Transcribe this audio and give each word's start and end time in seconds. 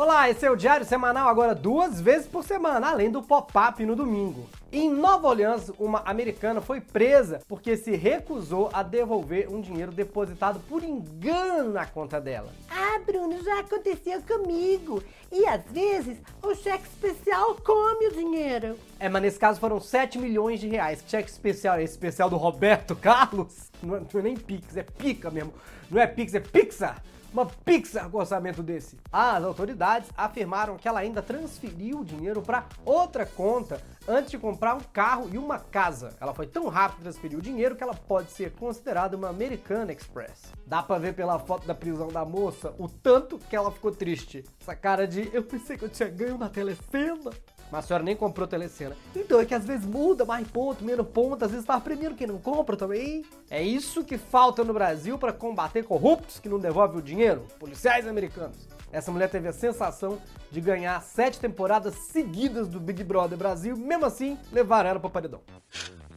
Olá, 0.00 0.30
esse 0.30 0.46
é 0.46 0.50
o 0.50 0.56
Diário 0.56 0.86
Semanal 0.86 1.28
agora 1.28 1.54
duas 1.54 2.00
vezes 2.00 2.26
por 2.26 2.42
semana, 2.42 2.88
além 2.88 3.10
do 3.10 3.22
pop-up 3.22 3.84
no 3.84 3.94
domingo. 3.94 4.48
Em 4.72 4.88
Nova 4.88 5.28
Orleans, 5.28 5.70
uma 5.78 6.00
americana 6.06 6.62
foi 6.62 6.80
presa 6.80 7.42
porque 7.46 7.76
se 7.76 7.94
recusou 7.94 8.70
a 8.72 8.82
devolver 8.82 9.52
um 9.52 9.60
dinheiro 9.60 9.92
depositado 9.92 10.58
por 10.60 10.82
engano 10.82 11.74
na 11.74 11.84
conta 11.84 12.18
dela. 12.18 12.50
Ah, 12.70 12.98
Bruno, 13.04 13.44
já 13.44 13.60
aconteceu 13.60 14.22
comigo. 14.22 15.02
E 15.30 15.44
às 15.44 15.62
vezes 15.64 16.16
o 16.42 16.54
cheque 16.54 16.84
especial 16.84 17.56
come 17.56 18.06
o 18.06 18.12
dinheiro. 18.12 18.78
É, 18.98 19.06
mas 19.06 19.20
nesse 19.20 19.38
caso 19.38 19.60
foram 19.60 19.78
7 19.78 20.18
milhões 20.18 20.60
de 20.60 20.66
reais. 20.66 21.02
Que 21.02 21.10
cheque 21.10 21.28
especial 21.28 21.76
é 21.76 21.82
esse 21.82 21.92
especial 21.92 22.30
do 22.30 22.38
Roberto 22.38 22.96
Carlos? 22.96 23.70
Não 23.82 23.96
é, 23.96 24.00
não 24.00 24.20
é 24.20 24.22
nem 24.22 24.34
Pix, 24.34 24.78
é 24.78 24.82
pica 24.82 25.30
mesmo. 25.30 25.52
Não 25.90 26.00
é 26.00 26.06
Pix, 26.06 26.32
é 26.32 26.40
Pixar 26.40 27.02
uma 27.32 27.46
Pixar 27.46 28.08
com 28.10 28.18
orçamento 28.18 28.62
desse. 28.62 28.98
As 29.12 29.42
autoridades 29.44 30.10
afirmaram 30.16 30.76
que 30.76 30.88
ela 30.88 31.00
ainda 31.00 31.22
transferiu 31.22 32.00
o 32.00 32.04
dinheiro 32.04 32.42
para 32.42 32.66
outra 32.84 33.24
conta 33.24 33.80
antes 34.08 34.30
de 34.30 34.38
comprar 34.38 34.74
um 34.74 34.80
carro 34.80 35.28
e 35.32 35.38
uma 35.38 35.58
casa. 35.58 36.16
Ela 36.20 36.34
foi 36.34 36.46
tão 36.46 36.68
rápido 36.68 37.02
transferir 37.02 37.38
o 37.38 37.42
dinheiro 37.42 37.76
que 37.76 37.82
ela 37.82 37.94
pode 37.94 38.30
ser 38.30 38.52
considerada 38.52 39.16
uma 39.16 39.28
American 39.28 39.88
Express. 39.90 40.52
Dá 40.66 40.82
pra 40.82 40.98
ver 40.98 41.14
pela 41.14 41.38
foto 41.38 41.66
da 41.66 41.74
prisão 41.74 42.08
da 42.08 42.24
moça 42.24 42.74
o 42.78 42.88
tanto 42.88 43.38
que 43.38 43.54
ela 43.54 43.70
ficou 43.70 43.92
triste. 43.92 44.44
Essa 44.60 44.74
cara 44.74 45.06
de 45.06 45.30
eu 45.32 45.42
pensei 45.42 45.76
que 45.76 45.84
eu 45.84 45.88
tinha 45.88 46.08
ganho 46.08 46.38
na 46.38 46.48
telecena. 46.48 47.30
Mas 47.70 47.84
a 47.84 47.88
senhora 47.88 48.04
nem 48.04 48.16
comprou 48.16 48.46
telecena. 48.46 48.96
Então 49.14 49.40
é 49.40 49.44
que 49.44 49.54
às 49.54 49.64
vezes 49.64 49.86
muda 49.86 50.24
mais 50.24 50.46
ponto, 50.48 50.84
menos 50.84 51.06
ponto, 51.08 51.44
às 51.44 51.50
vezes 51.50 51.66
tá 51.66 51.80
premiando 51.80 52.16
quem 52.16 52.26
não 52.26 52.38
compra 52.38 52.76
também. 52.76 53.24
É 53.48 53.62
isso 53.62 54.04
que 54.04 54.18
falta 54.18 54.64
no 54.64 54.72
Brasil 54.72 55.18
para 55.18 55.32
combater 55.32 55.84
corruptos 55.84 56.38
que 56.38 56.48
não 56.48 56.58
devolvem 56.58 56.98
o 56.98 57.02
dinheiro, 57.02 57.46
policiais 57.58 58.06
americanos. 58.06 58.68
Essa 58.92 59.12
mulher 59.12 59.30
teve 59.30 59.46
a 59.46 59.52
sensação 59.52 60.20
de 60.50 60.60
ganhar 60.60 61.00
sete 61.00 61.38
temporadas 61.38 61.94
seguidas 61.94 62.66
do 62.66 62.80
Big 62.80 63.04
Brother 63.04 63.38
Brasil, 63.38 63.76
mesmo 63.76 64.04
assim 64.04 64.36
levaram 64.50 64.90
ela 64.90 65.00
para 65.00 65.10
paredão. 65.10 65.40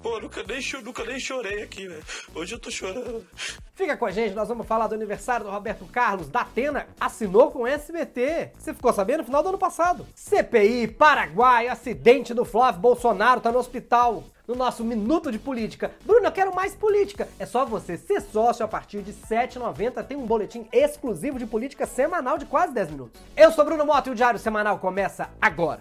Pô, 0.03 0.19
nunca 0.19 0.43
nem, 0.43 0.59
nunca 0.83 1.05
nem 1.05 1.17
chorei 1.17 1.63
aqui, 1.63 1.87
velho. 1.87 2.03
Hoje 2.35 2.53
eu 2.53 2.59
tô 2.59 2.69
chorando. 2.69 3.25
Fica 3.73 3.95
com 3.95 4.05
a 4.05 4.11
gente, 4.11 4.35
nós 4.35 4.49
vamos 4.49 4.67
falar 4.67 4.87
do 4.87 4.95
aniversário 4.95 5.45
do 5.45 5.51
Roberto 5.51 5.85
Carlos. 5.85 6.27
Da 6.27 6.41
Atena 6.41 6.87
assinou 6.99 7.49
com 7.49 7.59
o 7.59 7.67
SBT. 7.67 8.51
Você 8.59 8.73
ficou 8.73 8.91
sabendo 8.91 9.19
no 9.19 9.23
final 9.23 9.41
do 9.41 9.47
ano 9.47 9.57
passado? 9.57 10.05
CPI, 10.13 10.89
Paraguai, 10.89 11.69
acidente 11.69 12.33
do 12.33 12.43
Flávio 12.43 12.81
Bolsonaro, 12.81 13.39
tá 13.39 13.49
no 13.49 13.59
hospital 13.59 14.25
no 14.45 14.55
nosso 14.55 14.83
Minuto 14.83 15.31
de 15.31 15.39
Política. 15.39 15.93
Bruno, 16.03 16.25
eu 16.25 16.31
quero 16.33 16.53
mais 16.53 16.75
política. 16.75 17.29
É 17.39 17.45
só 17.45 17.63
você 17.63 17.95
ser 17.97 18.19
sócio 18.19 18.65
a 18.65 18.67
partir 18.67 19.01
de 19.01 19.11
R$ 19.11 19.17
7,90. 19.29 20.03
Tem 20.05 20.17
um 20.17 20.25
boletim 20.25 20.67
exclusivo 20.73 21.39
de 21.39 21.45
política 21.45 21.85
semanal 21.85 22.37
de 22.37 22.45
quase 22.45 22.73
10 22.73 22.91
minutos. 22.91 23.21
Eu 23.37 23.53
sou 23.53 23.63
Bruno 23.63 23.85
Mota 23.85 24.09
e 24.09 24.11
o 24.11 24.15
Diário 24.15 24.37
Semanal 24.37 24.79
começa 24.79 25.29
agora. 25.41 25.79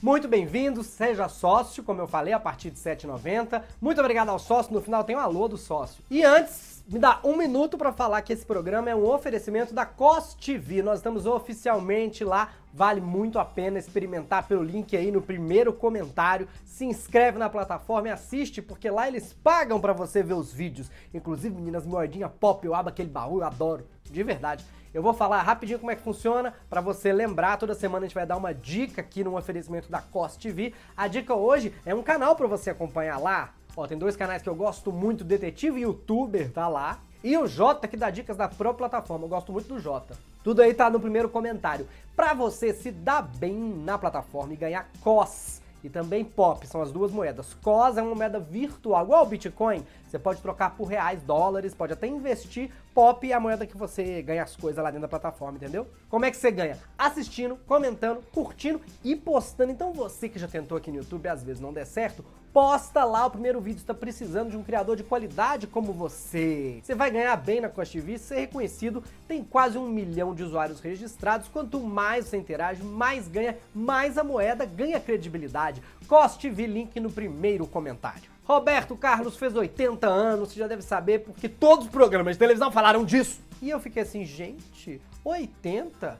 Muito 0.00 0.28
bem-vindo, 0.28 0.84
seja 0.84 1.28
sócio, 1.28 1.82
como 1.82 2.00
eu 2.00 2.06
falei, 2.06 2.32
a 2.32 2.38
partir 2.38 2.70
de 2.70 2.78
R$ 2.78 2.94
7,90. 2.94 3.62
Muito 3.80 4.00
obrigado 4.00 4.28
ao 4.28 4.38
sócio, 4.38 4.72
no 4.72 4.80
final 4.80 5.02
tem 5.02 5.16
um 5.16 5.18
alô 5.18 5.48
do 5.48 5.56
sócio. 5.56 6.04
E 6.08 6.22
antes, 6.22 6.77
me 6.88 6.98
dá 6.98 7.20
um 7.22 7.36
minuto 7.36 7.76
para 7.76 7.92
falar 7.92 8.22
que 8.22 8.32
esse 8.32 8.46
programa 8.46 8.88
é 8.88 8.96
um 8.96 9.04
oferecimento 9.06 9.74
da 9.74 9.84
COS 9.84 10.32
TV. 10.32 10.80
Nós 10.82 11.00
estamos 11.00 11.26
oficialmente 11.26 12.24
lá, 12.24 12.50
vale 12.72 12.98
muito 12.98 13.38
a 13.38 13.44
pena 13.44 13.78
experimentar 13.78 14.48
pelo 14.48 14.62
link 14.62 14.96
aí 14.96 15.10
no 15.10 15.20
primeiro 15.20 15.70
comentário. 15.70 16.48
Se 16.64 16.86
inscreve 16.86 17.36
na 17.36 17.50
plataforma 17.50 18.08
e 18.08 18.10
assiste, 18.10 18.62
porque 18.62 18.90
lá 18.90 19.06
eles 19.06 19.34
pagam 19.34 19.78
para 19.78 19.92
você 19.92 20.22
ver 20.22 20.32
os 20.32 20.50
vídeos. 20.50 20.90
Inclusive, 21.12 21.54
meninas, 21.54 21.84
moedinha 21.84 22.26
pop, 22.26 22.66
eu 22.66 22.74
abro 22.74 22.90
aquele 22.90 23.10
baú, 23.10 23.40
eu 23.40 23.44
adoro, 23.44 23.86
de 24.04 24.22
verdade. 24.22 24.64
Eu 24.94 25.02
vou 25.02 25.12
falar 25.12 25.42
rapidinho 25.42 25.78
como 25.78 25.90
é 25.90 25.94
que 25.94 26.00
funciona 26.02 26.54
para 26.70 26.80
você 26.80 27.12
lembrar. 27.12 27.58
Toda 27.58 27.74
semana 27.74 28.06
a 28.06 28.08
gente 28.08 28.14
vai 28.14 28.24
dar 28.24 28.38
uma 28.38 28.54
dica 28.54 29.02
aqui 29.02 29.22
no 29.22 29.36
oferecimento 29.36 29.90
da 29.90 30.00
Cost 30.00 30.40
TV. 30.40 30.72
A 30.96 31.06
dica 31.06 31.34
hoje 31.34 31.74
é 31.84 31.94
um 31.94 32.02
canal 32.02 32.34
para 32.34 32.46
você 32.46 32.70
acompanhar 32.70 33.18
lá. 33.18 33.57
Ó, 33.78 33.86
tem 33.86 33.96
dois 33.96 34.16
canais 34.16 34.42
que 34.42 34.48
eu 34.48 34.56
gosto 34.56 34.90
muito, 34.90 35.22
Detetive 35.22 35.78
e 35.78 35.82
Youtuber, 35.82 36.50
tá 36.50 36.66
lá. 36.66 36.98
E 37.22 37.38
o 37.38 37.46
Jota 37.46 37.86
que 37.86 37.96
dá 37.96 38.10
dicas 38.10 38.36
da 38.36 38.48
própria 38.48 38.88
plataforma. 38.88 39.24
Eu 39.24 39.28
gosto 39.28 39.52
muito 39.52 39.68
do 39.68 39.78
Jota. 39.78 40.16
Tudo 40.42 40.62
aí 40.62 40.74
tá 40.74 40.90
no 40.90 40.98
primeiro 40.98 41.28
comentário. 41.28 41.86
Para 42.16 42.34
você 42.34 42.74
se 42.74 42.90
dar 42.90 43.22
bem 43.22 43.54
na 43.54 43.96
plataforma 43.96 44.52
e 44.52 44.56
ganhar 44.56 44.90
COS 45.00 45.62
e 45.84 45.88
também 45.88 46.24
POP, 46.24 46.66
são 46.66 46.82
as 46.82 46.90
duas 46.90 47.12
moedas. 47.12 47.54
COS 47.62 47.98
é 47.98 48.02
uma 48.02 48.16
moeda 48.16 48.40
virtual, 48.40 49.04
igual 49.04 49.24
o 49.24 49.28
Bitcoin. 49.28 49.86
Você 50.08 50.18
pode 50.18 50.40
trocar 50.42 50.70
por 50.70 50.88
reais, 50.88 51.22
dólares, 51.22 51.72
pode 51.72 51.92
até 51.92 52.08
investir. 52.08 52.72
POP 52.98 53.32
a 53.32 53.38
moeda 53.38 53.64
que 53.64 53.76
você 53.76 54.20
ganha 54.22 54.42
as 54.42 54.56
coisas 54.56 54.82
lá 54.82 54.90
dentro 54.90 55.02
da 55.02 55.08
plataforma, 55.08 55.56
entendeu? 55.56 55.86
Como 56.08 56.24
é 56.24 56.32
que 56.32 56.36
você 56.36 56.50
ganha? 56.50 56.76
Assistindo, 56.98 57.56
comentando, 57.64 58.24
curtindo 58.32 58.80
e 59.04 59.14
postando. 59.14 59.70
Então 59.70 59.92
você 59.92 60.28
que 60.28 60.36
já 60.36 60.48
tentou 60.48 60.76
aqui 60.76 60.90
no 60.90 60.96
YouTube 60.96 61.28
às 61.28 61.44
vezes 61.44 61.60
não 61.60 61.72
der 61.72 61.86
certo, 61.86 62.24
posta 62.52 63.04
lá 63.04 63.24
o 63.24 63.30
primeiro 63.30 63.60
vídeo, 63.60 63.78
está 63.78 63.94
precisando 63.94 64.50
de 64.50 64.56
um 64.56 64.64
criador 64.64 64.96
de 64.96 65.04
qualidade 65.04 65.68
como 65.68 65.92
você. 65.92 66.80
Você 66.82 66.96
vai 66.96 67.08
ganhar 67.08 67.36
bem 67.36 67.60
na 67.60 67.68
Cost 67.68 67.92
TV, 67.92 68.18
ser 68.18 68.40
reconhecido, 68.40 69.04
tem 69.28 69.44
quase 69.44 69.78
um 69.78 69.88
milhão 69.88 70.34
de 70.34 70.42
usuários 70.42 70.80
registrados, 70.80 71.46
quanto 71.46 71.78
mais 71.78 72.26
você 72.26 72.36
interage, 72.36 72.82
mais 72.82 73.28
ganha, 73.28 73.56
mais 73.72 74.18
a 74.18 74.24
moeda 74.24 74.64
ganha 74.64 74.98
credibilidade. 74.98 75.80
Cost 76.08 76.40
TV, 76.40 76.66
link 76.66 76.98
no 76.98 77.12
primeiro 77.12 77.64
comentário. 77.64 78.37
Roberto 78.48 78.96
Carlos 78.96 79.36
fez 79.36 79.54
80 79.54 80.06
anos, 80.06 80.48
você 80.48 80.58
já 80.58 80.66
deve 80.66 80.80
saber, 80.80 81.18
porque 81.18 81.50
todos 81.50 81.84
os 81.84 81.90
programas 81.90 82.34
de 82.34 82.38
televisão 82.38 82.72
falaram 82.72 83.04
disso. 83.04 83.42
E 83.60 83.68
eu 83.68 83.78
fiquei 83.78 84.02
assim, 84.02 84.24
gente, 84.24 85.02
80? 85.22 86.16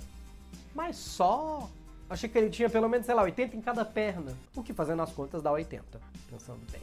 Mas 0.75 0.97
só? 0.97 1.71
Achei 2.11 2.29
que 2.29 2.37
ele 2.37 2.51
tinha 2.51 2.69
pelo 2.69 2.87
menos, 2.87 3.07
sei 3.07 3.15
lá, 3.15 3.23
80 3.23 3.57
em 3.57 3.63
cada 3.63 3.83
perna. 3.83 4.37
O 4.55 4.63
que 4.63 4.75
fazendo 4.75 5.01
as 5.01 5.11
contas 5.11 5.41
dá 5.41 5.51
80, 5.51 5.83
pensando 6.31 6.61
bem. 6.71 6.83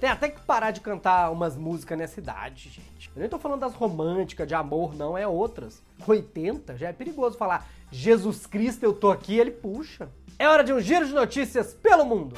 Tem 0.00 0.10
até 0.10 0.28
que 0.28 0.40
parar 0.40 0.72
de 0.72 0.80
cantar 0.80 1.30
umas 1.30 1.56
músicas 1.56 1.96
nessa 1.96 2.18
idade, 2.18 2.70
gente. 2.70 3.08
Eu 3.14 3.20
nem 3.20 3.28
tô 3.28 3.38
falando 3.38 3.60
das 3.60 3.74
românticas, 3.74 4.48
de 4.48 4.54
amor, 4.54 4.96
não, 4.96 5.16
é 5.16 5.28
outras. 5.28 5.80
80 6.04 6.76
já 6.76 6.88
é 6.88 6.92
perigoso 6.92 7.38
falar 7.38 7.68
Jesus 7.92 8.44
Cristo, 8.44 8.82
eu 8.82 8.92
tô 8.92 9.12
aqui, 9.12 9.38
ele 9.38 9.52
puxa. 9.52 10.08
É 10.38 10.48
hora 10.48 10.64
de 10.64 10.72
um 10.72 10.80
giro 10.80 11.06
de 11.06 11.12
notícias 11.12 11.74
pelo 11.74 12.04
mundo. 12.04 12.34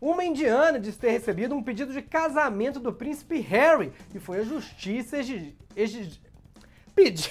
Uma 0.00 0.24
indiana 0.24 0.80
diz 0.80 0.96
ter 0.96 1.10
recebido 1.10 1.54
um 1.54 1.62
pedido 1.62 1.92
de 1.92 2.00
casamento 2.00 2.80
do 2.80 2.90
príncipe 2.92 3.38
Harry 3.40 3.92
e 4.14 4.18
foi 4.18 4.40
a 4.40 4.44
justiça 4.44 5.18
exigir. 5.18 5.54
Exig... 5.76 6.18
pedir 6.94 7.30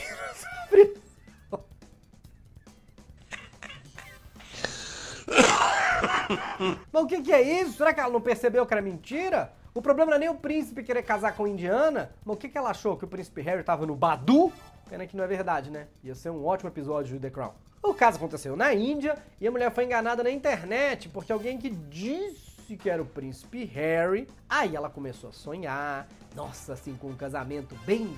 Mas 6.92 7.04
o 7.04 7.08
que, 7.08 7.22
que, 7.22 7.34
é 7.34 7.62
isso? 7.62 7.74
Será 7.74 7.94
que 7.94 8.00
ela 8.00 8.12
não 8.12 8.22
percebeu 8.22 8.66
que 8.66 8.74
era 8.74 8.82
mentira? 8.82 9.52
O 9.80 9.82
problema 9.82 10.10
não 10.12 10.18
é 10.18 10.20
nem 10.20 10.30
o 10.30 10.36
príncipe 10.36 10.84
querer 10.84 11.04
casar 11.04 11.38
com 11.38 11.48
indiana, 11.48 12.12
mas 12.26 12.36
o 12.36 12.38
que, 12.38 12.50
que 12.50 12.58
ela 12.58 12.72
achou? 12.72 12.98
Que 12.98 13.06
o 13.06 13.08
príncipe 13.08 13.40
Harry 13.40 13.64
tava 13.64 13.86
no 13.86 13.96
Badu? 13.96 14.52
Pena 14.90 15.08
que 15.08 15.16
não 15.16 15.24
é 15.24 15.28
verdade, 15.28 15.72
né? 15.72 15.88
Ia 16.04 16.14
ser 16.16 16.32
um 16.32 16.46
ótimo 16.46 16.70
episódio 16.70 17.14
de 17.14 17.20
The 17.22 17.30
Crown. 17.30 17.54
O 17.82 17.94
caso 17.94 18.18
aconteceu 18.18 18.58
na 18.58 18.74
Índia 18.74 19.16
e 19.40 19.48
a 19.48 19.52
mulher 19.52 19.72
foi 19.72 19.86
enganada 19.86 20.22
na 20.22 20.30
internet 20.30 21.08
porque 21.08 21.32
alguém 21.32 21.58
que 21.58 21.70
disse 21.70 22.76
que 22.76 22.90
era 22.90 23.02
o 23.02 23.06
príncipe 23.06 23.64
Harry. 23.64 24.28
Aí 24.50 24.76
ela 24.76 24.90
começou 24.90 25.30
a 25.30 25.32
sonhar, 25.32 26.10
nossa, 26.36 26.74
assim, 26.74 26.94
com 26.98 27.08
um 27.08 27.16
casamento 27.16 27.74
bem 27.86 28.14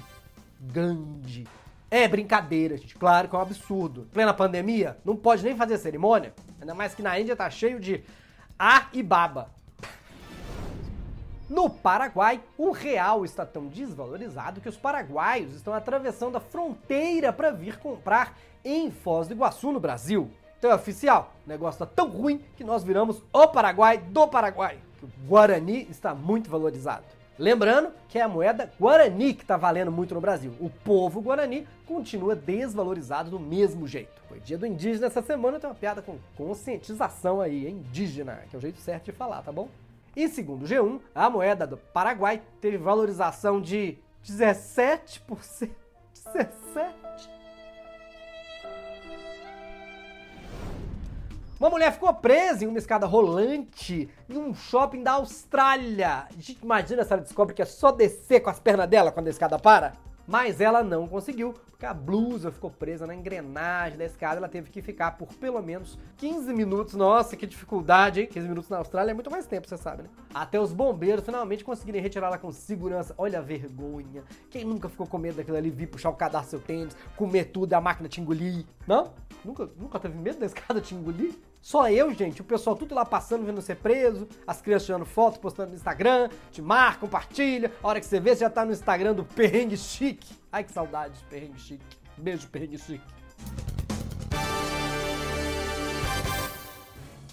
grande. 0.60 1.48
É 1.92 2.08
brincadeira, 2.08 2.76
gente. 2.76 2.96
Claro 2.96 3.30
que 3.30 3.36
é 3.36 3.38
um 3.38 3.42
absurdo. 3.44 4.10
Plena 4.12 4.34
pandemia, 4.34 4.98
não 5.06 5.16
pode 5.16 5.44
nem 5.44 5.56
fazer 5.56 5.78
cerimônia. 5.78 6.34
Ainda 6.60 6.74
mais 6.74 6.96
que 6.96 7.04
na 7.04 7.20
Índia 7.20 7.36
tá 7.36 7.48
cheio 7.52 7.80
de 7.80 8.04
A 8.58 8.88
e 8.92 9.04
baba. 9.04 9.61
No 11.52 11.70
Paraguai, 11.70 12.42
o 12.58 12.72
real 12.72 13.26
está 13.26 13.46
tão 13.46 13.68
desvalorizado 13.68 14.62
que 14.62 14.70
os 14.70 14.78
paraguaios 14.78 15.54
estão 15.54 15.74
atravessando 15.74 16.38
a 16.38 16.40
fronteira 16.40 17.34
para 17.34 17.52
vir 17.52 17.78
comprar 17.78 18.38
em 18.64 18.90
Foz 18.90 19.28
do 19.28 19.34
Iguaçu, 19.34 19.70
no 19.70 19.80
Brasil. 19.82 20.32
Então 20.58 20.72
é 20.72 20.76
oficial, 20.76 21.34
o 21.46 21.50
negócio 21.50 21.84
está 21.84 21.86
tão 21.86 22.10
ruim 22.10 22.42
que 22.56 22.64
nós 22.64 22.86
viramos 22.86 23.22
o 23.34 23.48
Paraguai 23.50 23.98
do 23.98 24.30
Paraguai. 24.30 24.80
O 25.04 25.28
Guarani 25.28 25.86
está 25.90 26.16
muito 26.16 26.50
valorizado. 26.50 27.04
Lembrando 27.38 27.92
que 28.08 28.18
é 28.18 28.22
a 28.22 28.30
moeda 28.30 28.72
Guarani 28.80 29.34
que 29.34 29.42
está 29.42 29.58
valendo 29.58 29.92
muito 29.92 30.16
no 30.16 30.22
Brasil. 30.22 30.54
O 30.58 30.70
povo 30.70 31.20
Guarani 31.20 31.68
continua 31.86 32.34
desvalorizado 32.34 33.30
do 33.30 33.40
mesmo 33.42 33.86
jeito. 33.86 34.22
Foi 34.30 34.40
dia 34.40 34.58
do 34.58 34.66
indígena 34.66 35.08
essa 35.08 35.22
semana, 35.22 35.60
tem 35.60 35.70
uma 35.70 35.76
piada 35.76 36.02
com 36.02 36.18
conscientização 36.38 37.42
aí, 37.42 37.70
indígena, 37.70 38.40
que 38.50 38.56
é 38.56 38.58
o 38.58 38.62
jeito 38.62 38.80
certo 38.80 39.04
de 39.04 39.12
falar, 39.12 39.42
tá 39.42 39.52
bom? 39.52 39.68
E 40.16 40.28
segundo 40.28 40.64
o 40.64 40.68
G1, 40.68 41.00
a 41.16 41.30
moeda 41.30 41.66
do 41.66 41.78
Paraguai 41.78 42.42
teve 42.60 42.78
valorização 42.78 43.62
de 43.62 43.98
17%. 44.26 45.70
17%. 46.16 47.02
Uma 51.60 51.70
mulher 51.70 51.94
ficou 51.94 52.12
presa 52.12 52.64
em 52.66 52.68
uma 52.68 52.80
escada 52.80 53.06
rolante 53.06 54.10
em 54.28 54.36
um 54.36 54.52
shopping 54.52 55.04
da 55.04 55.12
Austrália. 55.12 56.26
Gente, 56.32 56.58
imagina 56.64 57.04
se 57.04 57.14
ela 57.14 57.22
descobre 57.22 57.54
que 57.54 57.62
é 57.62 57.66
só 57.66 57.92
descer 57.92 58.40
com 58.40 58.50
as 58.50 58.60
pernas 58.60 58.90
dela 58.90 59.12
quando 59.12 59.28
a 59.28 59.30
escada 59.30 59.60
para. 59.60 59.94
Mas 60.28 60.62
ela 60.62 60.84
não 60.84 61.08
conseguiu, 61.08 61.54
porque 61.70 61.86
a 61.86 61.94
blusa 61.94 62.52
ficou 62.52 62.70
presa 62.70 63.08
na 63.08 63.16
engrenagem 63.16 63.98
da 63.98 64.06
escada. 64.06 64.38
Ela 64.38 64.48
teve 64.48 64.70
que 64.70 64.82
ficar 64.82 65.12
por 65.18 65.34
pelo 65.34 65.62
menos 65.62 65.98
15 66.18 66.54
minutos. 66.54 66.94
Nossa, 66.94 67.36
que 67.36 67.48
dificuldade, 67.48 68.22
hein? 68.22 68.28
15 68.28 68.48
minutos 68.48 68.70
na 68.70 68.78
Austrália 68.78 69.12
é 69.12 69.14
muito 69.14 69.32
mais 69.32 69.46
tempo, 69.46 69.68
você 69.68 69.78
sabe, 69.78 70.04
né? 70.04 70.10
Até 70.34 70.60
os 70.60 70.72
bombeiros 70.72 71.26
finalmente 71.26 71.64
conseguirem 71.64 72.02
retirá-la 72.02 72.38
com 72.38 72.52
segurança. 72.52 73.14
Olha 73.18 73.40
a 73.40 73.42
vergonha. 73.42 74.24
Quem 74.50 74.64
nunca 74.64 74.88
ficou 74.88 75.08
com 75.08 75.18
medo 75.18 75.38
daquilo 75.38 75.58
ali, 75.58 75.70
vir 75.70 75.88
puxar 75.88 76.10
o 76.10 76.16
cadastro 76.16 76.52
seu 76.52 76.60
tênis, 76.60 76.96
comer 77.16 77.46
tudo 77.46 77.74
a 77.74 77.82
máquina 77.82 78.08
te 78.08 78.22
engolir? 78.22 78.66
Não? 78.88 79.12
Nunca, 79.44 79.68
nunca 79.76 80.00
teve 80.00 80.16
medo 80.18 80.40
da 80.40 80.46
escada 80.46 80.80
te 80.80 80.94
engolir? 80.94 81.34
Só 81.62 81.90
eu, 81.90 82.14
gente, 82.14 82.42
o 82.42 82.44
pessoal 82.44 82.76
tudo 82.76 82.94
lá 82.94 83.04
passando, 83.04 83.44
vendo 83.44 83.60
você 83.60 83.74
preso, 83.74 84.28
as 84.46 84.62
crianças 84.62 84.86
tirando 84.86 85.06
foto, 85.06 85.40
postando 85.40 85.70
no 85.70 85.76
Instagram, 85.76 86.30
te 86.52 86.62
marca, 86.62 87.00
compartilha. 87.00 87.72
A 87.82 87.88
hora 87.88 88.00
que 88.00 88.06
você 88.06 88.20
vê, 88.20 88.36
você 88.36 88.42
já 88.42 88.50
tá 88.50 88.64
no 88.64 88.72
Instagram 88.72 89.14
do 89.14 89.26
Perrengue 89.26 89.78
Chique. 89.78 90.36
Ai, 90.52 90.64
que 90.64 90.72
saudade 90.72 91.18
de 91.18 91.24
Perrengue 91.26 91.60
Chique. 91.60 91.86
Beijo, 92.18 92.48
Perrengue 92.50 92.78
Chique. 92.78 93.04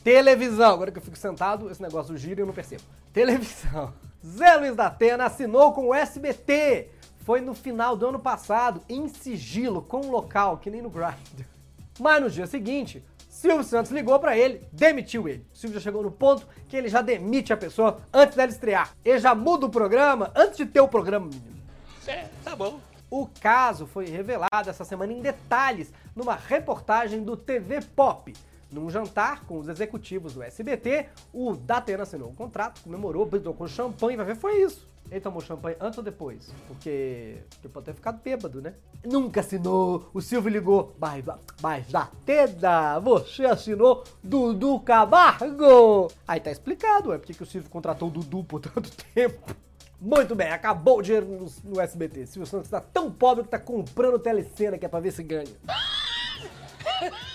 Televisão. 0.02 0.72
Agora 0.72 0.90
que 0.90 0.98
eu 0.98 1.02
fico 1.02 1.18
sentado, 1.18 1.70
esse 1.70 1.82
negócio 1.82 2.16
gira 2.16 2.40
e 2.40 2.42
eu 2.42 2.46
não 2.46 2.54
percebo. 2.54 2.82
Televisão. 3.12 3.92
Zé 4.26 4.56
Luiz 4.56 4.74
da 4.74 4.86
Atena 4.86 5.26
assinou 5.26 5.72
com 5.74 5.88
o 5.88 5.94
SBT. 5.94 6.90
Foi 7.18 7.42
no 7.42 7.54
final 7.54 7.94
do 7.94 8.06
ano 8.06 8.18
passado, 8.18 8.80
em 8.88 9.06
sigilo, 9.08 9.82
com 9.82 10.00
um 10.00 10.10
local, 10.10 10.56
que 10.56 10.70
nem 10.70 10.80
no 10.80 10.88
Grindr. 10.88 11.57
Mas 11.98 12.22
no 12.22 12.30
dia 12.30 12.46
seguinte, 12.46 13.04
Silvio 13.28 13.62
Santos 13.62 13.92
ligou 13.92 14.18
pra 14.18 14.36
ele, 14.36 14.66
demitiu 14.72 15.28
ele. 15.28 15.46
O 15.52 15.56
Silvio 15.56 15.78
já 15.78 15.84
chegou 15.84 16.02
no 16.02 16.10
ponto 16.10 16.46
que 16.68 16.76
ele 16.76 16.88
já 16.88 17.02
demite 17.02 17.52
a 17.52 17.56
pessoa 17.56 18.00
antes 18.12 18.36
dela 18.36 18.50
estrear. 18.50 18.94
Ele 19.04 19.18
já 19.18 19.34
muda 19.34 19.66
o 19.66 19.70
programa 19.70 20.32
antes 20.34 20.56
de 20.56 20.66
ter 20.66 20.80
o 20.80 20.88
programa, 20.88 21.26
menino. 21.26 21.58
É, 22.06 22.26
tá 22.42 22.56
bom. 22.56 22.80
O 23.10 23.26
caso 23.40 23.86
foi 23.86 24.06
revelado 24.06 24.68
essa 24.68 24.84
semana 24.84 25.12
em 25.12 25.20
detalhes 25.20 25.92
numa 26.14 26.34
reportagem 26.34 27.22
do 27.22 27.36
TV 27.36 27.80
Pop. 27.80 28.34
Num 28.70 28.90
jantar 28.90 29.44
com 29.44 29.58
os 29.58 29.68
executivos 29.68 30.34
do 30.34 30.42
SBT, 30.42 31.06
o 31.32 31.54
Datena 31.54 32.02
assinou 32.02 32.28
um 32.28 32.34
contrato, 32.34 32.82
comemorou, 32.82 33.24
brindou 33.24 33.54
com 33.54 33.66
champanhe, 33.66 34.16
vai 34.16 34.26
ver, 34.26 34.36
foi 34.36 34.62
isso. 34.62 34.86
Ele 35.10 35.20
tomou 35.20 35.40
champanhe 35.40 35.76
antes 35.80 35.96
ou 35.96 36.04
depois? 36.04 36.52
Porque, 36.66 37.38
porque 37.50 37.68
pode 37.68 37.86
ter 37.86 37.94
ficado 37.94 38.20
bêbado, 38.22 38.60
né? 38.60 38.74
Nunca 39.04 39.40
assinou. 39.40 40.10
O 40.12 40.20
Silvio 40.20 40.50
ligou. 40.50 40.94
Mas, 40.98 41.24
mas 41.62 41.88
Datena, 41.88 43.00
você 43.00 43.46
assinou 43.46 44.04
Dudu 44.22 44.80
Camargo. 44.80 46.10
Aí 46.26 46.40
tá 46.40 46.50
explicado, 46.50 47.12
é 47.12 47.18
porque 47.18 47.32
que 47.32 47.42
o 47.42 47.46
Silvio 47.46 47.70
contratou 47.70 48.08
o 48.08 48.10
Dudu 48.10 48.44
por 48.44 48.60
tanto 48.60 48.90
tempo. 49.14 49.56
Muito 50.00 50.34
bem, 50.34 50.52
acabou 50.52 50.98
o 50.98 51.02
dinheiro 51.02 51.26
no, 51.26 51.72
no 51.72 51.80
SBT. 51.80 52.26
Silvio 52.26 52.46
Santos 52.46 52.68
tá 52.68 52.80
tão 52.80 53.10
pobre 53.10 53.44
que 53.44 53.50
tá 53.50 53.58
comprando 53.58 54.18
telecena 54.18 54.78
que 54.78 54.86
é 54.86 54.88
pra 54.88 55.00
ver 55.00 55.12
se 55.12 55.22
ganha. 55.22 55.56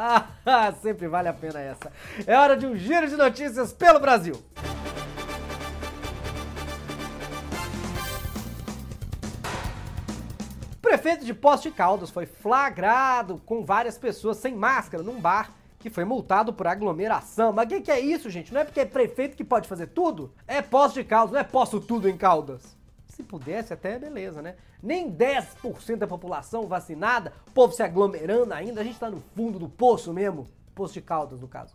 Ah, 0.00 0.28
sempre 0.80 1.08
vale 1.08 1.26
a 1.28 1.32
pena 1.32 1.58
essa. 1.58 1.90
É 2.24 2.38
hora 2.38 2.56
de 2.56 2.66
um 2.66 2.76
giro 2.76 3.08
de 3.08 3.16
notícias 3.16 3.72
pelo 3.72 3.98
Brasil. 3.98 4.40
Prefeito 11.08 11.24
de 11.24 11.32
Poste 11.32 11.70
Caldas 11.70 12.10
foi 12.10 12.26
flagrado 12.26 13.40
com 13.46 13.64
várias 13.64 13.96
pessoas 13.96 14.36
sem 14.36 14.54
máscara 14.54 15.02
num 15.02 15.18
bar 15.18 15.54
que 15.78 15.88
foi 15.88 16.04
multado 16.04 16.52
por 16.52 16.66
aglomeração. 16.66 17.50
Mas 17.50 17.64
o 17.64 17.68
que, 17.70 17.80
que 17.80 17.90
é 17.90 17.98
isso, 17.98 18.28
gente? 18.28 18.52
Não 18.52 18.60
é 18.60 18.64
porque 18.64 18.80
é 18.80 18.84
prefeito 18.84 19.34
que 19.34 19.42
pode 19.42 19.66
fazer 19.66 19.86
tudo? 19.86 20.34
É 20.46 20.60
Poste 20.60 21.02
Caldas, 21.02 21.32
não 21.32 21.40
é 21.40 21.44
posto 21.44 21.80
tudo 21.80 22.10
em 22.10 22.16
Caldas. 22.18 22.76
Se 23.06 23.22
pudesse, 23.22 23.72
até 23.72 23.98
beleza, 23.98 24.42
né? 24.42 24.56
Nem 24.82 25.10
10% 25.10 25.96
da 25.96 26.06
população 26.06 26.66
vacinada, 26.66 27.32
povo 27.54 27.72
se 27.72 27.82
aglomerando 27.82 28.52
ainda, 28.52 28.82
a 28.82 28.84
gente 28.84 28.98
tá 28.98 29.08
no 29.08 29.22
fundo 29.34 29.58
do 29.58 29.66
poço 29.66 30.12
mesmo. 30.12 30.46
Poço 30.74 30.92
de 30.92 31.00
Caldas, 31.00 31.40
no 31.40 31.48
caso. 31.48 31.72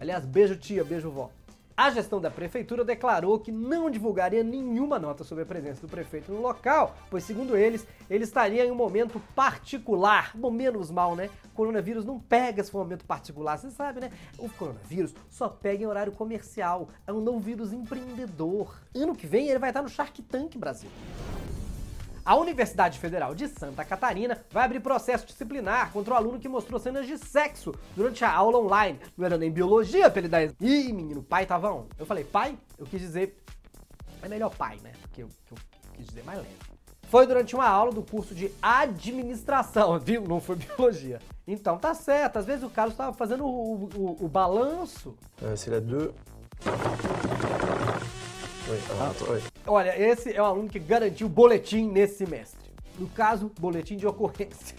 Aliás, 0.00 0.24
beijo 0.24 0.56
tia, 0.56 0.82
beijo 0.84 1.10
vó. 1.10 1.28
A 1.76 1.90
gestão 1.90 2.20
da 2.20 2.30
prefeitura 2.30 2.84
declarou 2.84 3.36
que 3.40 3.50
não 3.50 3.90
divulgaria 3.90 4.44
nenhuma 4.44 4.96
nota 4.96 5.24
sobre 5.24 5.42
a 5.42 5.46
presença 5.46 5.80
do 5.80 5.88
prefeito 5.88 6.30
no 6.30 6.40
local, 6.40 6.94
pois, 7.10 7.24
segundo 7.24 7.56
eles, 7.56 7.84
ele 8.08 8.22
estaria 8.22 8.64
em 8.64 8.70
um 8.70 8.76
momento 8.76 9.20
particular. 9.34 10.30
Bom, 10.36 10.52
menos 10.52 10.88
mal, 10.88 11.16
né? 11.16 11.28
O 11.46 11.48
coronavírus 11.48 12.04
não 12.04 12.20
pega 12.20 12.60
esse 12.60 12.72
momento 12.72 13.04
particular, 13.04 13.58
você 13.58 13.72
sabe, 13.72 13.98
né? 13.98 14.12
O 14.38 14.48
coronavírus 14.50 15.12
só 15.28 15.48
pega 15.48 15.82
em 15.82 15.86
horário 15.86 16.12
comercial. 16.12 16.90
É 17.08 17.12
um 17.12 17.20
novo 17.20 17.40
vírus 17.40 17.72
empreendedor. 17.72 18.80
Ano 18.94 19.16
que 19.16 19.26
vem 19.26 19.48
ele 19.48 19.58
vai 19.58 19.70
estar 19.70 19.82
no 19.82 19.88
Shark 19.88 20.22
Tank 20.22 20.56
Brasil. 20.56 20.88
A 22.24 22.36
Universidade 22.36 22.98
Federal 22.98 23.34
de 23.34 23.46
Santa 23.48 23.84
Catarina 23.84 24.42
vai 24.50 24.64
abrir 24.64 24.80
processo 24.80 25.26
disciplinar 25.26 25.92
contra 25.92 26.14
o 26.14 26.16
aluno 26.16 26.38
que 26.38 26.48
mostrou 26.48 26.80
cenas 26.80 27.06
de 27.06 27.18
sexo 27.18 27.74
durante 27.94 28.24
a 28.24 28.32
aula 28.32 28.58
online. 28.58 28.98
Não 29.14 29.26
era 29.26 29.36
nem 29.36 29.50
biologia 29.50 30.08
pra 30.08 30.20
ele 30.20 30.28
dar. 30.28 30.42
Ih, 30.58 30.90
menino, 30.92 31.22
pai 31.22 31.44
tava 31.44 31.70
on. 31.70 31.86
Eu 31.98 32.06
falei, 32.06 32.24
pai? 32.24 32.56
Eu 32.78 32.86
quis 32.86 32.98
dizer. 32.98 33.36
É 34.22 34.28
melhor 34.28 34.48
pai, 34.56 34.78
né? 34.82 34.92
Porque 35.02 35.22
eu, 35.22 35.28
eu 35.50 35.58
quis 35.92 36.06
dizer 36.06 36.24
mais 36.24 36.38
leve. 36.38 36.54
Foi 37.10 37.26
durante 37.26 37.54
uma 37.54 37.68
aula 37.68 37.92
do 37.92 38.02
curso 38.02 38.34
de 38.34 38.50
administração, 38.62 39.98
viu? 40.00 40.22
Não 40.22 40.40
foi 40.40 40.56
biologia. 40.56 41.20
Então 41.46 41.76
tá 41.76 41.92
certo, 41.92 42.38
às 42.38 42.46
vezes 42.46 42.64
o 42.64 42.70
Carlos 42.70 42.96
tava 42.96 43.12
fazendo 43.12 43.44
o, 43.44 43.84
o, 43.94 44.24
o 44.24 44.28
balanço. 44.28 45.14
Euh, 45.42 45.54
c'est 45.56 45.70
la 45.70 45.78
2. 45.78 46.10
Alors, 48.66 49.10
attends, 49.10 49.26
oui. 49.28 49.42
Olha, 49.66 49.98
esse 50.00 50.32
é 50.32 50.40
o 50.40 50.44
aluno 50.44 50.68
que 50.68 50.78
garantiu 50.78 51.28
boletim 51.28 51.86
nesse 51.88 52.18
semestre. 52.18 52.58
No 52.98 53.08
caso, 53.08 53.50
boletim 53.60 53.96
de 53.96 54.06
ocorrência. 54.06 54.76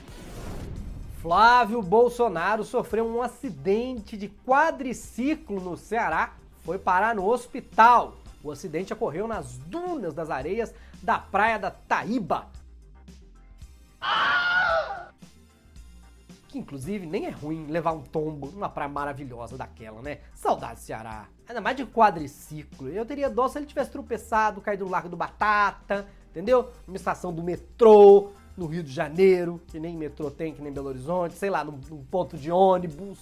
Flávio 1.22 1.82
Bolsonaro 1.82 2.64
sofreu 2.64 3.06
um 3.06 3.22
acidente 3.22 4.18
de 4.18 4.30
quadriciclo 4.46 5.60
no 5.60 5.78
Ceará, 5.78 6.34
foi 6.64 6.80
parar 6.80 7.16
no 7.16 7.28
hospital. 7.28 8.16
O 8.44 8.52
acidente 8.52 8.94
ocorreu 8.94 9.28
nas 9.28 9.58
dunas 9.58 10.14
das 10.14 10.30
areias 10.30 10.74
da 11.02 11.20
praia 11.20 11.58
da 11.58 11.72
Taíba. 11.72 12.48
Que 14.00 14.45
inclusive 16.66 17.06
nem 17.06 17.28
é 17.28 17.30
ruim 17.30 17.68
levar 17.68 17.94
um 17.94 18.02
tombo 18.02 18.48
numa 18.48 18.68
praia 18.68 18.90
maravilhosa 18.90 19.56
daquela, 19.56 20.02
né? 20.02 20.18
Saudade 20.34 20.80
do 20.80 20.80
Ceará. 20.80 21.28
Ainda 21.48 21.62
mais 21.62 21.78
de 21.78 21.86
quadriciclo. 21.86 22.90
Eu 22.90 23.06
teria 23.06 23.30
dó 23.30 23.48
se 23.48 23.60
ele 23.60 23.68
tivesse 23.68 23.92
tropeçado, 23.92 24.60
caído 24.60 24.84
no 24.84 24.92
Largo 24.92 25.08
do 25.08 25.16
Batata, 25.16 26.08
entendeu? 26.32 26.72
Numa 26.88 26.98
estação 26.98 27.32
do 27.32 27.44
metrô, 27.44 28.32
no 28.58 28.66
Rio 28.66 28.82
de 28.82 28.92
Janeiro, 28.92 29.62
que 29.68 29.80
nem 29.80 29.96
metrô 29.96 30.32
tem, 30.32 30.54
que 30.54 30.62
nem 30.62 30.74
Belo 30.74 30.88
Horizonte, 30.88 31.36
sei 31.36 31.52
lá, 31.52 31.64
num, 31.64 31.80
num 31.90 32.04
ponto 32.04 32.36
de 32.36 32.52
ônibus, 32.52 33.20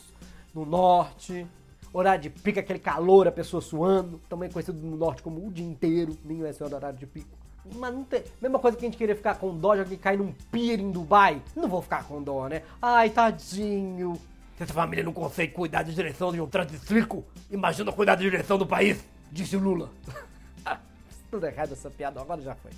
no 0.53 0.65
norte. 0.65 1.45
Horário 1.91 2.23
de 2.23 2.29
pico, 2.29 2.59
aquele 2.59 2.79
calor, 2.79 3.27
a 3.27 3.31
pessoa 3.31 3.61
suando, 3.61 4.19
também 4.29 4.49
conhecido 4.49 4.79
no 4.79 4.95
norte 4.95 5.21
como 5.21 5.45
o 5.45 5.51
dia 5.51 5.65
inteiro, 5.65 6.17
nem 6.23 6.41
esse 6.41 6.63
é 6.63 6.65
o 6.65 6.73
horário 6.73 6.97
de 6.97 7.05
pico. 7.05 7.37
Mas 7.75 7.93
não 7.93 8.03
tem. 8.03 8.23
Mesma 8.41 8.59
coisa 8.59 8.77
que 8.77 8.85
a 8.85 8.87
gente 8.87 8.97
queria 8.97 9.15
ficar 9.15 9.35
com 9.35 9.55
dó 9.57 9.73
de 9.73 9.81
alguém 9.81 9.97
cair 9.97 10.17
num 10.17 10.33
pier 10.51 10.79
em 10.79 10.91
Dubai. 10.91 11.41
Não 11.55 11.67
vou 11.67 11.81
ficar 11.81 12.03
com 12.03 12.21
dó, 12.21 12.47
né? 12.47 12.63
Ai, 12.81 13.09
tadinho. 13.09 14.19
Se 14.57 14.63
essa 14.63 14.73
família 14.73 15.03
não 15.03 15.13
consegue 15.13 15.53
cuidar 15.53 15.83
da 15.83 15.91
direção 15.91 16.31
de 16.31 16.39
um 16.39 16.47
triciclo, 16.47 17.25
imagina 17.49 17.91
cuidar 17.91 18.15
da 18.15 18.21
direção 18.21 18.57
do 18.57 18.65
país, 18.65 19.03
disse 19.31 19.55
o 19.55 19.59
Lula. 19.59 19.89
Tudo 21.31 21.47
errado 21.47 21.71
essa 21.71 21.89
piada, 21.89 22.21
agora 22.21 22.41
já 22.41 22.53
foi. 22.53 22.71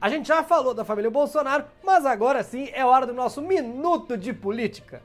A 0.00 0.08
gente 0.08 0.28
já 0.28 0.42
falou 0.42 0.74
da 0.74 0.84
família 0.84 1.10
Bolsonaro, 1.10 1.64
mas 1.84 2.04
agora 2.04 2.42
sim 2.42 2.68
é 2.72 2.84
hora 2.84 3.06
do 3.06 3.14
nosso 3.14 3.40
minuto 3.40 4.16
de 4.16 4.32
política. 4.32 5.00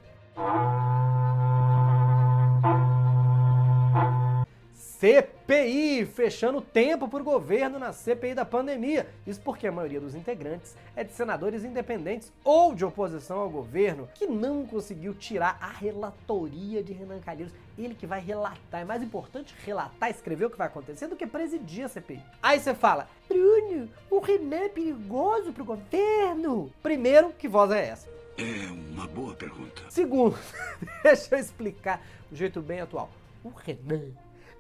CPI, 5.02 6.06
fechando 6.06 6.62
tempo 6.62 7.08
para 7.08 7.22
o 7.22 7.24
governo 7.24 7.80
na 7.80 7.92
CPI 7.92 8.36
da 8.36 8.46
pandemia. 8.46 9.08
Isso 9.26 9.42
porque 9.42 9.66
a 9.66 9.72
maioria 9.72 10.00
dos 10.00 10.14
integrantes 10.14 10.76
é 10.96 11.04
de 11.04 11.12
senadores 11.12 11.64
independentes 11.64 12.32
ou 12.44 12.76
de 12.76 12.86
oposição 12.86 13.40
ao 13.40 13.50
governo 13.50 14.08
que 14.14 14.28
não 14.28 14.64
conseguiu 14.64 15.16
tirar 15.16 15.58
a 15.60 15.70
relatoria 15.70 16.84
de 16.84 16.94
Renan 16.94 17.20
Calheiros. 17.20 17.52
Ele 17.80 17.96
que 17.96 18.06
vai 18.06 18.22
relatar. 18.22 18.82
É 18.82 18.86
mais 18.86 19.02
importante 19.02 19.56
relatar, 19.66 20.12
escrever 20.12 20.46
o 20.46 20.52
que 20.52 20.58
vai 20.58 20.68
acontecer 20.68 21.08
do 21.08 21.16
que 21.16 21.26
presidir 21.26 21.86
a 21.86 21.90
CPI. 21.90 22.22
Aí 22.40 22.60
você 22.60 22.76
fala, 22.76 23.08
Bruno, 23.28 23.90
o 24.08 24.20
Renan 24.20 24.66
é 24.66 24.70
perigoso 24.70 25.52
pro 25.52 25.66
governo. 25.66 26.72
Primeiro, 26.84 27.34
que 27.40 27.48
voz 27.48 27.72
é 27.72 27.88
essa? 27.88 28.08
É 28.38 28.72
uma 28.72 29.08
boa 29.08 29.34
pergunta. 29.34 29.82
Segundo, 29.90 30.38
deixa 31.02 31.34
eu 31.34 31.40
explicar 31.40 32.06
do 32.30 32.38
jeito 32.38 32.62
bem 32.62 32.82
atual. 32.82 33.10
O 33.44 33.50
Renan 33.50 34.12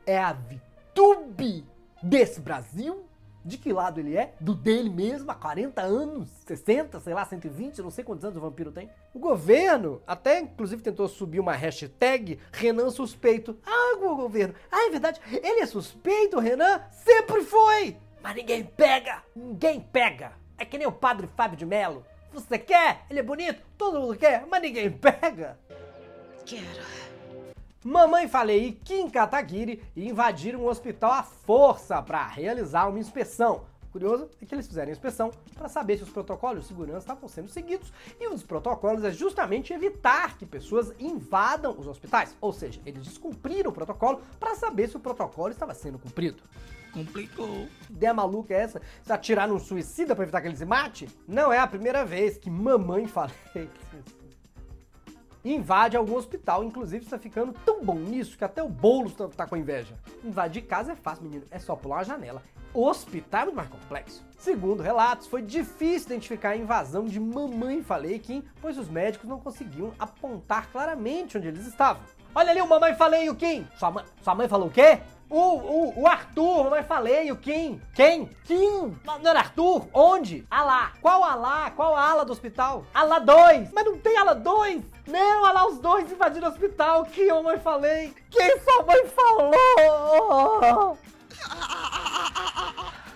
é 0.05 0.17
a 0.17 0.33
VTube 0.33 1.65
desse 2.01 2.39
Brasil? 2.39 3.05
de 3.43 3.57
que 3.57 3.73
lado 3.73 3.99
ele 3.99 4.15
é? 4.15 4.33
Do 4.39 4.53
dele 4.53 4.89
mesmo, 4.89 5.29
há 5.31 5.35
40 5.35 5.81
anos, 5.81 6.29
60, 6.45 6.99
sei 6.99 7.13
lá, 7.13 7.25
120, 7.25 7.81
não 7.81 7.89
sei 7.89 8.03
quantos 8.03 8.23
anos 8.23 8.37
o 8.37 8.41
vampiro 8.41 8.71
tem. 8.71 8.89
O 9.13 9.19
governo 9.19 10.01
até, 10.05 10.39
inclusive, 10.39 10.81
tentou 10.81 11.07
subir 11.07 11.39
uma 11.39 11.53
hashtag 11.53 12.39
Renan 12.51 12.89
suspeito. 12.89 13.57
Ah, 13.65 13.97
o 13.97 14.15
governo. 14.15 14.53
Ah, 14.71 14.87
é 14.87 14.91
verdade, 14.91 15.19
ele 15.27 15.61
é 15.61 15.65
suspeito, 15.65 16.39
Renan? 16.39 16.81
Sempre 16.91 17.41
foi! 17.43 17.97
Mas 18.21 18.35
ninguém 18.35 18.63
pega! 18.63 19.23
Ninguém 19.35 19.79
pega! 19.79 20.33
É 20.57 20.65
que 20.65 20.77
nem 20.77 20.87
o 20.87 20.91
padre 20.91 21.27
Fábio 21.35 21.57
de 21.57 21.65
Mello. 21.65 22.05
Você 22.31 22.57
quer? 22.59 23.05
Ele 23.09 23.19
é 23.19 23.23
bonito? 23.23 23.61
Todo 23.77 23.99
mundo 23.99 24.15
quer, 24.15 24.45
mas 24.49 24.61
ninguém 24.61 24.91
pega! 24.91 25.57
Quero. 26.45 27.10
Mamãe 27.83 28.27
Falei 28.27 28.67
e 28.67 28.71
Kim 28.73 29.09
Kataguiri 29.09 29.81
invadiram 29.97 30.59
o 30.59 30.67
hospital 30.67 31.13
à 31.13 31.23
força 31.23 31.99
para 31.99 32.27
realizar 32.27 32.87
uma 32.87 32.99
inspeção. 32.99 33.65
O 33.81 33.87
curioso 33.91 34.29
é 34.39 34.45
que 34.45 34.53
eles 34.53 34.67
fizeram 34.67 34.89
a 34.89 34.91
inspeção 34.91 35.31
para 35.55 35.67
saber 35.67 35.97
se 35.97 36.03
os 36.03 36.11
protocolos 36.11 36.61
de 36.61 36.67
segurança 36.67 36.99
estavam 36.99 37.27
sendo 37.27 37.49
seguidos 37.49 37.91
e 38.19 38.27
um 38.27 38.35
dos 38.35 38.43
protocolos 38.43 39.03
é 39.03 39.11
justamente 39.11 39.73
evitar 39.73 40.37
que 40.37 40.45
pessoas 40.45 40.93
invadam 40.99 41.75
os 41.75 41.87
hospitais. 41.87 42.37
Ou 42.39 42.53
seja, 42.53 42.79
eles 42.85 43.01
descumpriram 43.03 43.71
o 43.71 43.73
protocolo 43.73 44.21
para 44.39 44.53
saber 44.53 44.87
se 44.87 44.97
o 44.97 44.99
protocolo 44.99 45.49
estava 45.49 45.73
sendo 45.73 45.97
cumprido. 45.97 46.43
Complicou. 46.93 47.67
Que 47.87 47.93
ideia 47.93 48.13
maluca 48.13 48.53
é 48.53 48.57
essa? 48.57 48.79
Se 49.01 49.11
atirar 49.11 49.47
num 49.47 49.57
suicida 49.57 50.13
para 50.13 50.23
evitar 50.23 50.41
que 50.41 50.47
ele 50.47 50.55
se 50.55 50.65
mate? 50.65 51.09
Não 51.27 51.51
é 51.51 51.57
a 51.57 51.65
primeira 51.65 52.05
vez 52.05 52.37
que 52.37 52.49
Mamãe 52.49 53.07
Falei 53.07 53.33
invade 55.43 55.97
algum 55.97 56.15
hospital. 56.15 56.63
Inclusive, 56.63 57.03
está 57.03 57.17
ficando 57.17 57.53
tão 57.65 57.83
bom 57.83 57.95
nisso 57.95 58.37
que 58.37 58.43
até 58.43 58.61
o 58.61 58.69
Boulos 58.69 59.13
tá, 59.13 59.27
tá 59.27 59.47
com 59.47 59.57
inveja. 59.57 59.95
Invadir 60.23 60.63
casa 60.63 60.93
é 60.93 60.95
fácil, 60.95 61.23
menino. 61.23 61.45
É 61.51 61.59
só 61.59 61.75
pular 61.75 61.97
uma 61.97 62.03
janela. 62.03 62.43
Hospital 62.73 63.41
é 63.41 63.45
muito 63.45 63.55
mais 63.57 63.69
complexo. 63.69 64.25
Segundo 64.37 64.81
relatos, 64.81 65.27
foi 65.27 65.41
difícil 65.41 66.07
identificar 66.07 66.49
a 66.49 66.57
invasão 66.57 67.05
de 67.05 67.19
Mamãe 67.19 67.83
Falei 67.83 68.17
Kim, 68.17 68.43
pois 68.61 68.77
os 68.77 68.87
médicos 68.87 69.29
não 69.29 69.39
conseguiam 69.39 69.93
apontar 69.99 70.69
claramente 70.71 71.37
onde 71.37 71.47
eles 71.47 71.67
estavam. 71.67 72.01
Olha 72.33 72.51
ali 72.51 72.61
o 72.61 72.67
Mamãe 72.67 72.95
Falei 72.95 73.29
o 73.29 73.35
Kim. 73.35 73.67
Sua 73.75 74.05
sua 74.21 74.35
mãe 74.35 74.47
falou 74.47 74.67
o 74.67 74.71
quê? 74.71 75.01
O, 75.31 75.37
o, 75.37 76.01
o 76.01 76.07
Arthur, 76.07 76.65
mamãe 76.65 76.83
falei, 76.83 77.31
o 77.31 77.37
Kim. 77.37 77.81
Quem? 77.95 78.25
Kim. 78.43 78.93
Não 79.05 79.29
era 79.29 79.39
Arthur? 79.39 79.87
Onde? 79.93 80.45
Alá. 80.51 80.91
Qual 81.01 81.23
Alá? 81.23 81.71
Qual 81.71 81.95
ala 81.95 82.25
do 82.25 82.33
hospital? 82.33 82.83
Ala 82.93 83.17
2. 83.19 83.71
Mas 83.71 83.85
não 83.85 83.97
tem 83.97 84.17
ala 84.17 84.35
2? 84.35 84.83
Não, 85.07 85.43
olha 85.43 85.53
lá 85.53 85.67
os 85.67 85.79
dois 85.79 86.11
invadiram 86.11 86.49
o 86.49 86.51
hospital. 86.51 87.05
Que 87.05 87.21
eu 87.21 87.41
mãe 87.41 87.57
falei? 87.57 88.13
Quem 88.29 88.59
sua 88.59 88.83
mãe 88.83 89.07
falou? 89.07 90.97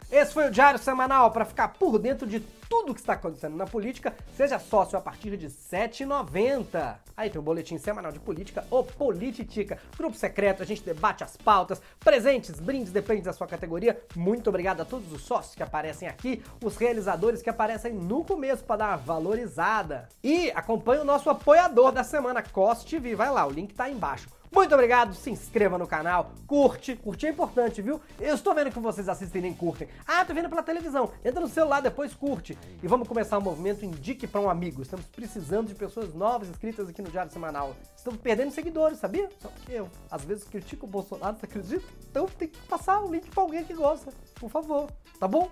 Esse 0.09 0.33
foi 0.33 0.47
o 0.47 0.51
Diário 0.51 0.79
Semanal 0.79 1.31
para 1.31 1.43
ficar 1.43 1.67
por 1.67 1.99
dentro 1.99 2.25
de 2.25 2.39
tudo 2.69 2.93
que 2.93 2.99
está 2.99 3.13
acontecendo 3.13 3.55
na 3.55 3.65
política. 3.65 4.15
Seja 4.35 4.59
sócio 4.59 4.97
a 4.97 5.01
partir 5.01 5.35
de 5.37 5.47
R$ 5.47 5.53
7,90. 5.71 6.95
Aí 7.17 7.29
tem 7.29 7.39
o 7.39 7.43
boletim 7.43 7.77
semanal 7.77 8.11
de 8.11 8.19
política, 8.19 8.65
o 8.69 8.83
Politica. 8.83 9.79
Grupo 9.97 10.15
secreto, 10.15 10.61
a 10.61 10.65
gente 10.65 10.83
debate 10.83 11.23
as 11.23 11.37
pautas, 11.37 11.81
presentes, 11.99 12.59
brindes, 12.59 12.91
depende 12.91 13.21
da 13.21 13.33
sua 13.33 13.47
categoria. 13.47 13.99
Muito 14.15 14.49
obrigado 14.49 14.81
a 14.81 14.85
todos 14.85 15.11
os 15.11 15.21
sócios 15.21 15.55
que 15.55 15.63
aparecem 15.63 16.07
aqui, 16.07 16.43
os 16.63 16.75
realizadores 16.77 17.41
que 17.41 17.49
aparecem 17.49 17.93
no 17.93 18.23
começo 18.23 18.63
para 18.63 18.77
dar 18.77 18.87
uma 18.89 18.97
valorizada. 18.97 20.09
E 20.23 20.51
acompanhe 20.51 21.01
o 21.01 21.05
nosso 21.05 21.29
apoiador 21.29 21.91
da 21.91 22.03
semana, 22.03 22.43
COS 22.43 22.83
TV. 22.83 23.15
Vai 23.15 23.29
lá, 23.29 23.45
o 23.45 23.51
link 23.51 23.73
tá 23.73 23.85
aí 23.85 23.93
embaixo. 23.93 24.27
Muito 24.55 24.73
obrigado, 24.73 25.13
se 25.13 25.29
inscreva 25.29 25.77
no 25.77 25.85
canal, 25.85 26.31
curte, 26.47 26.95
curtir 26.95 27.27
é 27.27 27.29
importante, 27.31 27.81
viu? 27.81 27.99
Eu 28.17 28.35
estou 28.35 28.55
vendo 28.55 28.71
que 28.71 28.79
vocês 28.79 29.09
assistem 29.09 29.39
e 29.39 29.43
nem 29.43 29.53
curtem. 29.53 29.89
Ah, 30.07 30.23
tô 30.23 30.33
vendo 30.33 30.47
pela 30.47 30.63
televisão. 30.63 31.11
Entra 31.25 31.41
no 31.41 31.49
celular, 31.49 31.81
depois 31.81 32.13
curte. 32.13 32.57
E 32.81 32.87
vamos 32.87 33.05
começar 33.05 33.37
o 33.37 33.41
movimento 33.41 33.83
Indique 33.83 34.25
para 34.25 34.39
um 34.39 34.49
Amigo. 34.49 34.81
Estamos 34.81 35.05
precisando 35.07 35.67
de 35.67 35.75
pessoas 35.75 36.13
novas 36.13 36.47
inscritas 36.47 36.87
aqui 36.87 37.01
no 37.01 37.11
Diário 37.11 37.33
Semanal. 37.33 37.75
Estamos 37.97 38.21
perdendo 38.21 38.51
seguidores, 38.51 38.97
sabia? 38.97 39.29
Só 39.41 39.49
que 39.49 39.73
eu, 39.73 39.89
às 40.09 40.23
vezes, 40.23 40.45
critico 40.45 40.85
o 40.85 40.89
Bolsonaro, 40.89 41.35
você 41.37 41.45
acredita? 41.47 41.85
Então 42.09 42.25
tem 42.25 42.47
que 42.47 42.57
passar 42.59 43.01
o 43.01 43.11
link 43.11 43.29
para 43.29 43.43
alguém 43.43 43.65
que 43.65 43.73
gosta, 43.73 44.13
por 44.35 44.49
favor. 44.49 44.89
Tá 45.19 45.27
bom? 45.27 45.51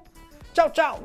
Tchau, 0.53 0.69
tchau! 0.69 0.99